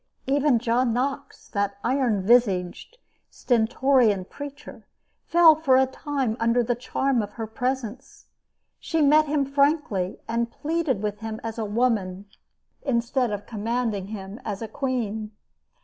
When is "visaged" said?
2.23-2.97